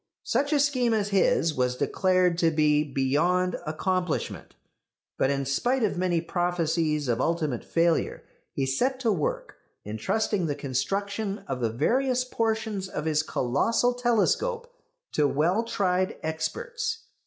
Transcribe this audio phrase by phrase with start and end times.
[0.23, 4.55] Such a scheme as his was declared to be beyond accomplishment.
[5.19, 10.55] But in spite of many prophecies of ultimate failure he set to work, entrusting the
[10.55, 14.73] construction of the various portions of his colossal telescope
[15.11, 17.03] to well tried experts.